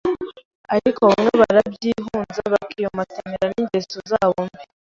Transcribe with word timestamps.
ariko 0.75 1.01
bamwe 1.11 1.31
barabyihunza, 1.41 2.39
bakiyomatanira 2.53 3.45
n’ingeso 3.51 3.97
zabo 4.11 4.39
mbi. 4.49 4.63